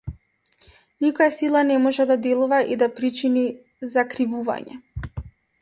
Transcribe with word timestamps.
Никоја 1.05 1.33
сила 1.35 1.61
не 1.67 1.75
може 1.83 2.07
да 2.13 2.17
делува 2.25 2.63
и 2.77 2.79
да 2.85 2.89
причини 3.01 3.47
закривување. 3.97 4.83